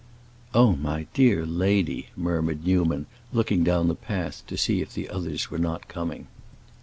"Oh, 0.55 0.75
my 0.75 1.05
dear 1.13 1.45
lady," 1.45 2.07
murmured 2.15 2.65
Newman, 2.65 3.05
looking 3.31 3.63
down 3.63 3.87
the 3.87 3.93
path 3.93 4.41
to 4.47 4.57
see 4.57 4.81
if 4.81 4.95
the 4.95 5.07
others 5.09 5.51
were 5.51 5.59
not 5.59 5.87
coming. 5.87 6.25